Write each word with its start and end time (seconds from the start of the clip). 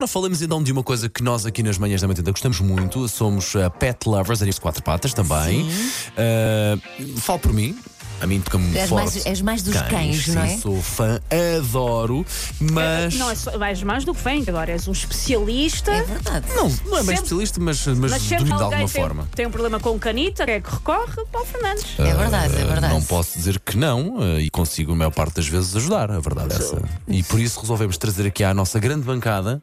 Agora 0.00 0.12
falamos 0.12 0.40
então 0.40 0.62
de 0.62 0.70
uma 0.70 0.84
coisa 0.84 1.08
que 1.08 1.24
nós 1.24 1.44
aqui 1.44 1.60
nas 1.60 1.76
manhãs 1.76 2.00
da 2.00 2.06
Matenda 2.06 2.30
gostamos 2.30 2.60
muito. 2.60 3.08
Somos 3.08 3.52
uh, 3.56 3.68
pet 3.80 4.08
lovers, 4.08 4.38
de 4.38 4.60
quatro 4.60 4.80
patas 4.80 5.12
também. 5.12 5.66
Uh, 5.66 7.18
falo 7.18 7.40
por 7.40 7.52
mim. 7.52 7.76
A 8.20 8.26
mim 8.26 8.40
toca-me 8.40 8.76
És 8.76 8.88
forte. 8.88 9.04
mais- 9.14 9.26
és 9.26 9.40
mais 9.42 9.62
dos 9.62 9.80
cães, 9.82 10.24
sim, 10.24 10.32
não 10.32 10.42
é? 10.42 10.56
Sou 10.58 10.82
fã, 10.82 11.20
adoro, 11.56 12.26
mas. 12.60 13.14
Não, 13.14 13.30
é 13.30 13.34
só, 13.34 13.56
vais 13.56 13.82
mais 13.82 14.04
do 14.04 14.12
que 14.14 14.22
vem, 14.24 14.44
agora 14.46 14.72
és 14.72 14.88
um 14.88 14.92
especialista. 14.92 15.92
É 15.92 16.02
verdade. 16.02 16.46
Não, 16.54 16.68
não 16.68 16.68
é 16.68 16.70
bem 16.70 16.88
Sempre- 17.00 17.14
especialista, 17.14 17.60
mas, 17.60 17.86
mas, 17.86 18.10
Mas 18.10 18.22
de 18.22 18.34
alguma 18.52 18.68
tem, 18.70 18.88
forma. 18.88 19.28
tem 19.34 19.46
um 19.46 19.50
problema 19.50 19.78
com 19.78 19.96
canita, 19.98 20.44
quem 20.44 20.54
é 20.54 20.60
que 20.60 20.70
recorre? 20.70 21.24
Paulo 21.30 21.46
Fernandes. 21.46 21.86
É 21.98 22.14
verdade, 22.14 22.56
é 22.56 22.64
Uh, 22.64 22.68
verdade. 22.68 22.94
Não 22.94 23.02
posso 23.02 23.36
dizer 23.38 23.60
que 23.60 23.76
não 23.76 24.16
uh, 24.18 24.40
e 24.40 24.50
consigo, 24.50 24.92
a 24.92 24.96
maior 24.96 25.10
parte 25.12 25.34
das 25.36 25.46
vezes, 25.46 25.76
ajudar. 25.76 26.10
A 26.10 26.18
verdade 26.20 26.54
é 26.54 26.56
essa. 26.56 26.82
E 27.06 27.22
por 27.22 27.38
isso 27.38 27.60
resolvemos 27.60 27.96
trazer 27.98 28.26
aqui 28.26 28.42
à 28.42 28.52
nossa 28.52 28.78
grande 28.80 29.02
bancada 29.04 29.62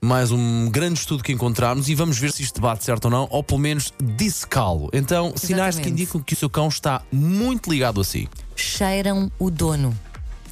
mais 0.00 0.30
um 0.30 0.68
grande 0.70 1.00
estudo 1.00 1.22
que 1.24 1.32
encontramos 1.32 1.88
e 1.88 1.94
vamos 1.94 2.18
ver 2.18 2.32
se 2.32 2.42
isto 2.42 2.60
bate 2.60 2.84
certo 2.84 3.06
ou 3.06 3.10
não, 3.10 3.26
ou 3.30 3.42
pelo 3.42 3.58
menos 3.60 3.92
disse 4.16 4.46
calo. 4.46 4.88
Então, 4.92 5.32
sinais 5.36 5.74
que 5.76 5.82
Exatamente. 5.82 5.88
indicam 6.02 6.20
que 6.22 6.34
o 6.34 6.36
seu 6.36 6.48
cão 6.50 6.68
está 6.68 7.02
muito 7.10 7.70
ligado 7.70 7.95
a 8.00 8.04
si. 8.04 8.28
Cheiram 8.54 9.30
o 9.38 9.50
dono. 9.50 9.96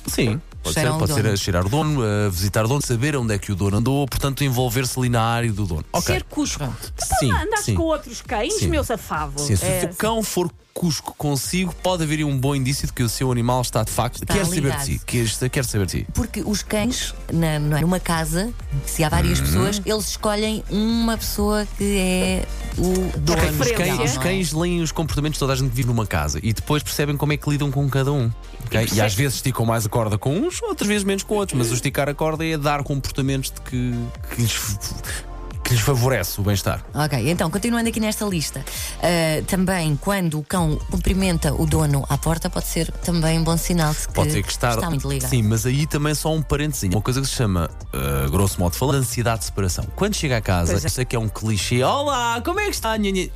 Sim. 0.06 0.40
Pode 0.62 0.74
Cheirar 0.74 0.92
ser, 0.92 0.96
o 0.96 1.00
pode 1.00 1.12
ser 1.12 1.22
dono. 1.22 1.34
a 1.34 1.36
cheirar 1.36 1.66
o 1.66 1.68
dono, 1.68 2.00
a 2.02 2.28
visitar 2.30 2.64
o 2.64 2.68
dono, 2.68 2.80
saber 2.86 3.14
onde 3.16 3.34
é 3.34 3.38
que 3.38 3.52
o 3.52 3.54
dono 3.54 3.76
andou, 3.76 4.06
portanto, 4.06 4.42
envolver-se 4.44 4.98
ali 4.98 5.10
na 5.10 5.22
área 5.22 5.52
do 5.52 5.66
dono. 5.66 5.84
Ok. 5.92 6.14
Ser 6.14 6.22
cusco. 6.24 6.64
Sim, 7.20 7.26
Então, 7.26 7.42
andaste 7.42 7.64
sim. 7.66 7.74
com 7.74 7.82
outros 7.82 8.22
cães, 8.22 8.54
Sim. 8.54 8.68
meu 8.68 8.82
safado. 8.82 9.38
Sim, 9.40 9.56
se 9.56 9.64
o 9.64 9.66
É, 9.66 9.86
cão 9.98 10.22
for 10.22 10.50
cusco 10.74 11.14
consigo, 11.16 11.72
pode 11.82 12.02
haver 12.02 12.24
um 12.24 12.36
bom 12.36 12.54
indício 12.54 12.86
de 12.88 12.92
que 12.92 13.02
o 13.04 13.08
seu 13.08 13.30
animal 13.30 13.62
está 13.62 13.84
de 13.84 13.92
facto. 13.92 14.16
Está 14.22 14.34
quer 14.34 14.44
saber 14.44 14.76
de 14.76 14.84
si. 14.84 15.00
Quer, 15.06 15.48
quer 15.50 15.64
saber 15.64 15.86
de 15.86 15.92
si. 15.92 16.06
Porque 16.12 16.42
os 16.44 16.62
cães, 16.64 17.14
na- 17.32 17.60
na- 17.60 17.80
numa 17.80 18.00
casa, 18.00 18.52
se 18.84 19.04
há 19.04 19.08
várias 19.08 19.38
Uhum. 19.38 19.44
pessoas, 19.46 19.82
eles 19.86 20.08
escolhem 20.08 20.64
uma 20.68 21.16
pessoa 21.16 21.64
que 21.78 21.96
é 21.96 22.46
o 22.76 23.18
dono. 23.18 23.40
Os 23.60 23.70
cães, 23.70 23.98
os 24.00 24.16
é? 24.16 24.20
cães 24.20 24.52
leem 24.52 24.82
os 24.82 24.90
comportamentos 24.90 25.36
de 25.36 25.40
toda 25.40 25.52
a 25.52 25.56
gente 25.56 25.70
que 25.70 25.76
vive 25.76 25.88
numa 25.88 26.06
casa 26.06 26.40
e 26.42 26.52
depois 26.52 26.82
percebem 26.82 27.16
como 27.16 27.32
é 27.32 27.36
que 27.36 27.48
lidam 27.48 27.70
com 27.70 27.88
cada 27.88 28.12
um. 28.12 28.26
ok? 28.66 28.80
E, 28.82 28.84
percebe- 28.86 29.00
às 29.02 29.14
vezes 29.14 29.34
esticam 29.36 29.64
mais 29.64 29.86
a 29.86 29.88
corda 29.88 30.18
com 30.18 30.36
uns, 30.36 30.60
outras 30.60 30.88
vezes 30.88 31.04
menos 31.04 31.22
com 31.22 31.36
outros. 31.36 31.56
Mas 31.56 31.70
o 31.70 31.74
esticar 31.74 32.08
a 32.08 32.14
corda 32.14 32.44
é 32.44 32.58
dar 32.58 32.82
comportamentos 32.82 33.50
de 33.52 33.60
que, 33.60 33.94
que, 34.34 34.42
lhes, 34.42 34.56
que 34.58 35.33
lhes 35.74 35.82
favorece 35.82 36.40
o 36.40 36.44
bem-estar. 36.44 36.84
Ok, 36.94 37.30
então, 37.30 37.50
continuando 37.50 37.88
aqui 37.88 38.00
nesta 38.00 38.24
lista, 38.24 38.64
ah, 39.02 39.42
também 39.46 39.96
quando 39.96 40.38
o 40.38 40.42
cão 40.42 40.78
cumprimenta 40.90 41.52
o 41.52 41.66
dono 41.66 42.04
à 42.08 42.16
porta, 42.16 42.48
pode 42.48 42.66
ser 42.66 42.90
também 43.04 43.38
um 43.38 43.44
bom 43.44 43.56
sinal 43.56 43.92
de 43.92 44.06
que, 44.06 44.14
Pode 44.14 44.32
ser 44.32 44.42
que 44.42 44.50
estar. 44.50 44.74
está 44.74 44.88
muito 44.88 45.08
ligado. 45.08 45.28
Sim, 45.28 45.42
mas 45.42 45.66
aí 45.66 45.86
também 45.86 46.14
só 46.14 46.32
um 46.32 46.42
parentezinho. 46.42 46.92
Uma 46.92 47.02
coisa 47.02 47.20
que 47.20 47.26
se 47.26 47.34
chama, 47.34 47.68
uh, 47.92 48.30
grosso 48.30 48.58
modo 48.60 48.76
falando, 48.76 48.96
ansiedade 48.96 49.40
de 49.40 49.44
separação. 49.46 49.84
Quando 49.96 50.14
chega 50.14 50.36
a 50.36 50.40
casa, 50.40 50.74
é. 50.74 50.76
eu 50.76 50.88
sei 50.88 51.04
que 51.04 51.16
é 51.16 51.18
um 51.18 51.28
clichê. 51.28 51.82
Olá, 51.82 52.40
como 52.44 52.60
é 52.60 52.66
que 52.66 52.74
está? 52.74 52.96
Nha, 52.96 53.10
nha. 53.10 53.28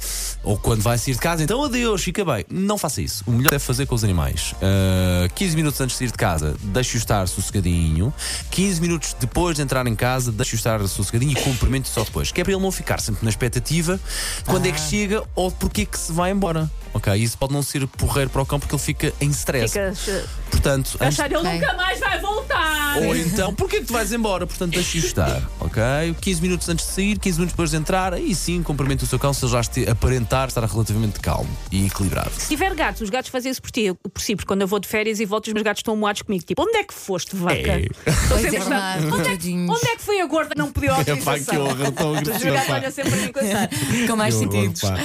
Ou 0.45 0.57
quando 0.57 0.81
vai 0.81 0.97
sair 0.97 1.15
de 1.15 1.21
casa, 1.21 1.43
então 1.43 1.63
adeus, 1.65 2.03
fica 2.03 2.25
bem. 2.25 2.45
Não 2.51 2.79
faça 2.79 3.03
isso. 3.03 3.25
O 3.27 3.33
melhor 3.33 3.53
é 3.53 3.59
fazer 3.59 3.87
com 3.87 3.95
os 3.95 4.05
animais. 4.05 4.53
Uh, 4.53 5.33
15 5.35 5.57
minutos 5.57 5.81
antes 5.81 5.95
de 5.95 5.99
sair 5.99 6.13
de 6.13 6.19
casa, 6.19 6.57
deixe-o 6.63 6.99
estar 6.99 7.27
sossegadinho. 7.27 8.13
15 8.51 8.81
minutos 8.81 9.17
depois 9.19 9.57
de 9.57 9.63
entrar 9.63 9.87
em 9.87 9.95
casa, 9.95 10.31
deixe-o 10.31 10.57
estar 10.57 10.87
sossegadinho 10.87 11.33
e 11.33 11.43
cumprimente 11.43 11.89
só 11.89 12.05
depois. 12.05 12.28
Que 12.33 12.41
é 12.41 12.45
para 12.45 12.53
ele 12.53 12.63
não 12.63 12.73
ficar 12.73 13.01
sempre 13.01 13.25
na 13.25 13.31
expectativa 13.31 13.99
quando 14.47 14.67
é 14.67 14.73
que 14.73 14.81
chega 14.81 15.23
ou 15.35 15.51
porque 15.51 15.83
é 15.83 15.85
que 15.85 15.99
se 15.99 16.13
vai 16.13 16.31
embora. 16.31 16.71
Ok, 16.95 17.15
isso 17.15 17.37
pode 17.37 17.53
não 17.53 17.63
ser 17.63 17.87
porreiro 17.87 18.31
para 18.31 18.43
o 18.43 18.47
cão 18.47 18.59
porque 18.59 18.75
ele 18.75 18.83
fica 18.83 19.13
em 19.21 19.29
stress. 19.31 19.73
Ficas 19.73 20.09
eh, 20.09 20.25
Portanto, 20.63 20.97
antes 21.01 21.21
achar 21.21 21.31
ele 21.33 21.43
nunca 21.43 21.73
mais 21.75 22.01
vai 22.01 22.19
voltar. 22.21 22.97
ou 22.99 23.17
então, 23.17 23.55
porquê 23.55 23.81
que 23.81 23.87
tu 23.87 23.93
vais 23.93 24.13
embora? 24.13 24.47
Portanto, 24.47 24.73
deixe-o 24.75 25.05
estar, 25.05 25.43
ok? 25.61 25.83
15 26.21 26.43
minutos 26.43 26.69
antes 26.69 26.87
de 26.87 26.93
sair, 26.93 27.19
15 27.19 27.39
minutos 27.39 27.53
depois 27.53 27.71
de 27.71 27.77
entrar, 27.77 28.13
aí 28.13 28.35
sim, 28.35 28.63
cumprimenta 28.63 29.05
o 29.05 29.07
seu 29.07 29.19
cão 29.19 29.33
se 29.33 29.45
ele 29.45 29.53
já 29.53 29.61
este- 29.61 29.89
aparentar 29.89 30.49
estar 30.49 30.65
relativamente 30.65 31.21
calmo 31.21 31.49
e 31.71 31.87
equilibrado. 31.87 32.31
Se 32.37 32.49
tiver 32.49 32.75
gatos, 32.75 33.03
os 33.03 33.11
gatos 33.11 33.31
fazem 33.31 33.53
isso 33.53 33.63
por, 33.63 33.71
ti, 33.71 33.93
por 34.13 34.21
si, 34.21 34.35
porque 34.35 34.47
quando 34.49 34.63
eu 34.63 34.67
vou 34.69 34.79
de 34.81 34.89
férias 34.89 35.21
e 35.21 35.25
volto, 35.25 35.47
os 35.47 35.53
meus 35.53 35.65
gatos 35.65 35.81
estão 35.81 35.95
moados 35.97 36.23
comigo. 36.23 36.45
Tipo, 36.45 36.63
onde 36.63 36.77
é 36.77 36.85
que 36.85 36.95
foste, 36.95 37.37
vaca? 37.37 37.55
É. 37.55 37.87
Estou 38.07 38.39
sempre 38.39 38.57
é 38.57 38.61
verdade, 38.61 39.07
onde, 39.07 39.29
é, 39.29 39.37
que- 39.37 39.53
onde 39.55 39.89
é 39.89 39.97
que 39.97 40.03
foi 40.03 40.21
a 40.21 40.27
gorda 40.27 40.55
que 40.55 40.59
não 40.59 40.73
pediu 40.73 40.93
autorização? 40.95 41.65
horror, 41.67 41.93
tão 41.93 42.13
gatos 42.15 42.45
olham 42.71 42.91
sempre 42.91 43.11
para 43.11 43.21
mim 43.21 44.07
com 44.07 44.17
mais 44.17 44.35
Que 44.35 44.45
horror, 44.45 44.53
sentidos. 44.63 44.81
pá. 44.81 44.99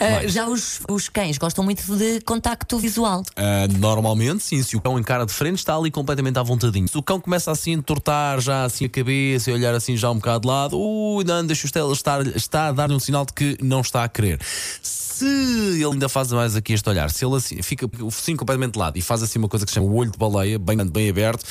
Ah, 0.00 0.26
já 0.26 0.46
os, 0.48 0.80
os 0.88 1.08
cães 1.08 1.36
gostam 1.38 1.62
muito 1.64 1.82
de 1.96 2.20
contacto 2.22 2.78
visual. 2.78 3.22
Ah, 3.36 3.66
normalmente, 3.78 4.42
sim, 4.42 4.62
se 4.62 4.76
o 4.76 4.80
cão 4.80 4.93
encara 4.98 5.26
de 5.26 5.32
frente, 5.32 5.58
está 5.58 5.76
ali 5.76 5.90
completamente 5.90 6.38
à 6.38 6.42
vontadinho. 6.42 6.88
Se 6.88 6.96
o 6.96 7.02
cão 7.02 7.20
começa 7.20 7.50
assim 7.50 7.72
a 7.72 7.74
entortar 7.74 8.40
já 8.40 8.64
assim 8.64 8.84
a 8.84 8.88
cabeça 8.88 9.50
e 9.50 9.54
olhar 9.54 9.74
assim 9.74 9.96
já 9.96 10.10
um 10.10 10.16
bocado 10.16 10.42
de 10.42 10.48
lado, 10.48 10.78
ui, 10.78 11.24
não, 11.24 11.46
deixa 11.46 11.66
o 11.66 11.68
Stella 11.68 11.92
estar, 11.92 12.26
está 12.28 12.68
a 12.68 12.72
dar-lhe 12.72 12.94
um 12.94 13.00
sinal 13.00 13.24
de 13.24 13.32
que 13.32 13.58
não 13.62 13.80
está 13.80 14.04
a 14.04 14.08
querer. 14.08 14.40
Se 14.82 15.26
ele 15.26 15.84
ainda 15.84 16.08
faz 16.08 16.32
mais 16.32 16.56
aqui 16.56 16.72
este 16.72 16.88
olhar, 16.88 17.10
se 17.10 17.24
ele 17.24 17.36
assim, 17.36 17.62
fica 17.62 17.86
o 18.02 18.10
focinho 18.10 18.36
completamente 18.36 18.72
de 18.72 18.78
lado 18.78 18.96
e 18.96 19.02
faz 19.02 19.22
assim 19.22 19.38
uma 19.38 19.48
coisa 19.48 19.64
que 19.64 19.70
se 19.70 19.74
chama 19.74 19.86
o 19.86 19.94
olho 19.94 20.10
de 20.10 20.18
baleia, 20.18 20.58
bem, 20.58 20.76
bem 20.86 21.08
aberto, 21.08 21.44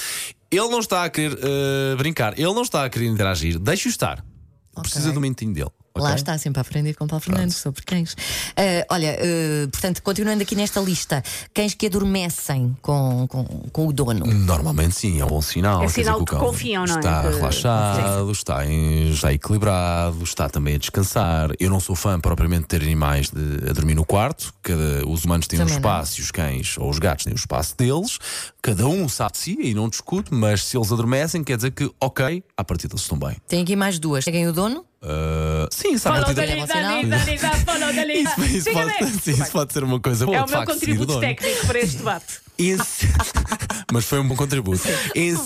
ele 0.52 0.68
não 0.68 0.80
está 0.80 1.04
a 1.04 1.10
querer 1.10 1.38
ah, 1.42 1.96
brincar, 1.96 2.38
ele 2.38 2.54
não 2.54 2.62
está 2.62 2.86
a 2.86 2.90
querer 2.90 3.08
interagir, 3.08 3.60
deixa-o 3.60 3.90
estar. 3.90 4.24
Precisa 4.81 5.10
do 5.10 5.16
momentinho 5.16 5.54
dele. 5.54 5.70
Lá 5.96 6.06
ok? 6.06 6.16
está, 6.16 6.38
sempre 6.40 6.59
a 6.59 6.62
aprender 6.62 6.96
com 6.96 7.06
Paulo 7.06 7.24
Fernandes 7.24 7.58
sobre 7.58 7.84
cães. 7.84 8.16
Ah, 8.58 8.86
olha, 8.90 9.16
ah, 9.20 9.68
portanto, 9.72 10.02
continuando 10.02 10.42
aqui 10.42 10.56
nesta 10.56 10.80
lista, 10.80 11.22
cães 11.54 11.76
que 11.76 11.86
adormecem 11.86 12.76
com, 12.81 13.28
com, 13.28 13.44
com 13.72 13.88
o 13.88 13.94
dono. 13.94 14.26
Normalmente 14.26 14.96
sim, 14.96 15.22
é 15.22 15.26
um 15.26 15.28
bom 15.28 15.42
sinal. 15.42 15.84
É 15.84 15.88
sinal 15.88 16.14
dizer 16.16 16.24
o 16.24 16.26
que 16.26 16.31
cão 16.31 16.40
confiam, 16.40 16.86
não 16.86 16.96
é? 16.96 16.98
Está 16.98 17.22
Que- 17.22 17.36
relaxado, 17.36 18.31
está, 18.31 18.66
em- 18.66 19.14
já 19.14 19.31
equilibrado, 19.31 20.24
está 20.24 20.50
também 20.50 20.76
a 20.76 20.78
descansar. 20.80 21.52
Eu 21.59 21.70
não 21.70 21.80
sou 21.80 21.96
fã 21.96 22.20
propriamente 22.20 22.62
de 22.64 22.68
ter 22.70 22.81
animais 22.81 23.30
de, 23.30 23.70
a 23.70 23.74
dormir 23.74 23.94
no 23.94 24.04
quarto. 24.04 24.52
Cada, 24.64 25.08
os 25.08 25.24
humanos 25.25 25.46
têm 25.48 25.60
um 25.60 25.64
Também 25.66 25.74
não. 25.74 25.80
espaço 25.80 26.20
e 26.20 26.24
os 26.24 26.31
cães 26.31 26.75
ou 26.80 26.90
os 26.90 26.98
gatos 26.98 27.25
têm 27.25 27.34
o 27.34 27.36
espaço 27.36 27.78
deles. 27.78 28.18
Cada 28.64 28.88
um 28.88 29.08
sabe 29.08 29.34
de 29.34 29.38
si 29.38 29.58
e 29.62 29.74
não 29.75 29.88
discute, 29.88 30.34
mas 30.34 30.64
se 30.66 30.75
eles 30.75 30.92
adormecem, 30.92 31.44
quer 31.44 31.56
dizer 31.58 31.70
que, 31.72 31.88
ok, 32.02 32.44
à 32.58 32.64
partida 32.64 32.94
eles 32.94 33.04
estão 33.04 33.18
bem. 33.20 33.38
Tem 33.48 33.62
aqui 33.62 33.75
mais 33.75 34.00
duas. 34.00 34.24
Seguem 34.24 34.48
o 34.48 34.54
dono? 34.54 34.84
Ah, 35.06 35.68
sim, 35.69 35.97
sabe 35.97 36.22
Follow 36.22 36.34
lead, 36.34 36.69
follow 37.66 37.94
the 37.94 38.06
lead. 38.06 38.24
Isso, 38.24 38.58
isso 38.58 38.72
pode, 38.72 39.22
sim, 39.22 39.31
isso 39.31 39.52
pode 39.52 39.74
ser 39.74 39.84
uma 39.84 40.00
coisa 40.00 40.25
boa, 40.25 40.38
É 40.38 40.44
o 40.44 40.50
meu 40.50 40.66
contributo 40.66 41.19
técnico 41.19 41.68
para 41.68 41.80
este 41.80 41.97
debate. 41.97 42.41
Mas 43.92 44.06
foi 44.06 44.19
um 44.19 44.28
bom 44.28 44.36
contributo. 44.36 44.81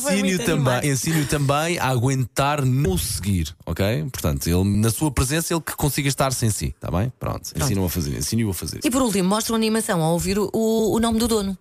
Animado. 0.08 0.46
também, 0.46 0.92
ensine 0.92 1.26
também 1.26 1.80
a 1.80 1.88
aguentar 1.88 2.64
não 2.64 2.98
seguir, 2.98 3.56
ok? 3.66 4.06
Portanto, 4.12 4.48
ele, 4.48 4.64
na 4.64 4.92
sua 4.92 5.10
presença, 5.10 5.54
ele 5.54 5.62
que 5.62 5.76
consiga 5.76 6.08
estar 6.08 6.32
sem 6.34 6.52
si, 6.52 6.68
está 6.68 6.92
bem? 6.92 7.12
Pronto, 7.20 7.50
ensine-o 7.56 7.86
a 7.86 7.90
fazer, 7.90 8.16
ensine-o 8.16 8.50
a 8.52 8.54
fazer. 8.54 8.82
E 8.84 8.92
por 8.92 9.02
último, 9.02 9.28
mostram 9.28 9.56
animação 9.56 10.02
ao 10.04 10.14
ouvir 10.14 10.38
o, 10.38 10.50
o, 10.54 11.00
nome 11.00 11.18
do 11.18 11.28
dono. 11.28 11.58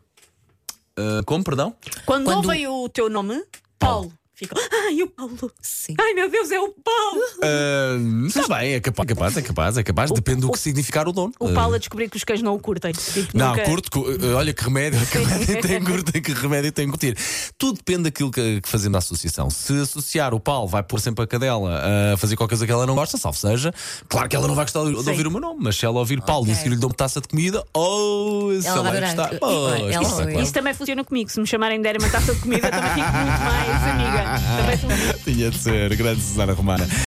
Ah, 0.98 1.22
como, 1.24 1.42
perdão? 1.42 1.74
Quando, 2.04 2.24
Quando- 2.24 2.36
ouvem 2.36 2.66
o 2.66 2.88
teu 2.88 3.08
nome, 3.08 3.42
Paulo, 3.78 4.12
ficam. 4.36 4.56
Ai, 4.86 5.02
o 5.02 5.08
Paulo. 5.08 5.50
Sim. 5.60 5.94
Ai, 5.98 6.12
meu 6.14 6.30
Deus, 6.30 6.50
é 6.50 6.60
o 6.60 6.68
Paulo. 6.68 7.20
Ah, 7.42 7.96
Está 8.26 8.46
bem, 8.58 8.74
é 8.74 8.80
capaz, 8.80 9.06
é 9.08 9.14
capaz, 9.14 9.36
é 9.36 9.42
capaz, 9.42 9.76
é 9.78 9.82
capaz, 9.82 10.10
depende 10.10 10.42
do 10.42 10.50
que 10.52 10.58
significar 10.58 11.08
o 11.08 11.12
dono. 11.12 11.32
O 11.40 11.48
Ah, 11.48 11.52
Paulo 11.52 11.74
a 11.74 11.78
descobrir 11.78 12.08
que 12.10 12.16
os 12.16 12.24
cães 12.24 12.42
não 12.42 12.54
o 12.54 12.58
curtem. 12.60 12.92
Tipo, 12.92 13.36
Não, 13.36 13.50
nunca- 13.50 13.62
curto, 13.64 13.90
cu- 13.90 14.06
olha 14.36 14.52
que 14.52 14.62
remédio, 14.62 15.04
que 15.06 15.18
remédio 15.18 15.60
tem 15.62 15.82
curto, 15.84 16.12
que 16.12 16.32
remédio 16.32 16.72
tem 16.72 16.84
que 16.86 16.90
curtir. 16.92 17.16
Tudo 17.58 17.76
depende 17.78 18.04
daquilo 18.04 18.30
que, 18.30 18.60
que 18.60 18.68
fazemos 18.68 18.92
na 18.92 18.98
associação. 18.98 19.48
Se 19.50 19.72
associar 19.80 20.34
o 20.34 20.40
Paulo 20.40 20.68
vai 20.68 20.82
pôr 20.82 21.00
sempre 21.00 21.24
a 21.24 21.26
cadela 21.26 21.80
a 22.12 22.16
fazer 22.16 22.36
qualquer 22.36 22.56
coisa 22.56 22.66
que 22.66 22.72
ela 22.72 22.86
não 22.86 22.94
gosta, 22.94 23.16
salvo 23.16 23.38
seja, 23.38 23.72
claro 24.08 24.28
que 24.28 24.36
ela 24.36 24.46
não 24.46 24.54
vai 24.54 24.64
gostar 24.64 24.84
de, 24.84 24.94
de 24.94 25.02
Sim. 25.02 25.10
ouvir 25.10 25.26
o 25.26 25.30
meu 25.30 25.40
nome, 25.40 25.60
mas 25.62 25.76
se 25.76 25.84
ela 25.86 25.98
ouvir 25.98 26.20
Paulo 26.20 26.46
e 26.48 26.52
a 26.52 26.54
seguir 26.54 26.70
lhe 26.70 26.76
dá 26.76 26.86
uma 26.86 26.94
taça 26.94 27.20
de 27.20 27.28
comida, 27.28 27.64
oh, 27.74 28.50
se 28.60 28.66
Ela 28.66 28.76
ela 28.78 28.90
vai 28.90 29.00
vai 29.00 29.10
adorar. 29.10 29.30
gostar. 29.30 29.46
Oh, 29.46 29.68
Ela 29.68 29.90
espetacular. 29.90 30.24
vai. 30.34 30.42
Isso 30.42 30.52
também 30.52 30.74
funciona 30.74 31.04
comigo. 31.04 31.30
Se 31.30 31.40
me 31.40 31.46
chamarem 31.46 31.78
de 31.78 31.82
der 31.82 31.96
uma 31.98 32.08
taça 32.08 32.34
de 32.34 32.40
comida, 32.40 32.70
também 32.70 32.90
fico 32.94 33.12
muito 33.12 33.40
mais 33.40 33.82
amiga. 33.84 34.25
Tinha 35.24 35.50
de 35.50 35.58
ser, 35.58 35.96
grande 35.96 36.20
Susana 36.20 36.52
Romana. 36.52 36.86